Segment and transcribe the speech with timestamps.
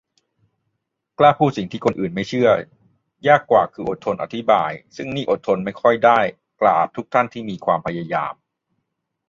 [1.19, 2.49] กล้าพูดสิ่งที่คนอื่นไม่เชื่อ
[3.27, 6.19] ยากกว่าคืออดทนอธิบาย ซึ่งนี่อดทนไม่ค่อยได้
[6.61, 8.33] กราบทุกท่านที่มีความพยายาม